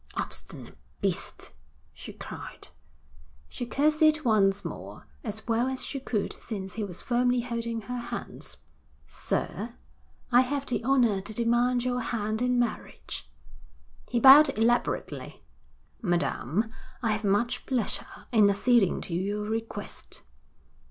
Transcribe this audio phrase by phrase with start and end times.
[0.17, 1.51] 'Obstinate beast,'
[1.93, 2.69] she cried.
[3.49, 7.99] She curtsied once more, as well as she could since he was firmly holding her
[7.99, 8.57] hands.
[9.05, 9.75] 'Sir,
[10.31, 13.29] I have the honour to demand your hand in marriage.'
[14.09, 15.43] He bowed elaborately.
[16.01, 16.71] 'Madam,
[17.03, 20.23] I have much pleasure in acceding to your request.'